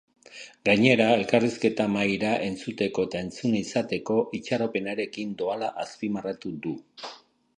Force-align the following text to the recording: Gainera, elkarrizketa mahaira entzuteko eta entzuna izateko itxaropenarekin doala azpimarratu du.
Gainera, 0.67 1.05
elkarrizketa 1.17 1.85
mahaira 1.95 2.31
entzuteko 2.45 3.05
eta 3.09 3.21
entzuna 3.27 3.61
izateko 3.65 4.17
itxaropenarekin 4.39 5.35
doala 5.43 5.71
azpimarratu 5.87 6.55
du. 6.65 6.77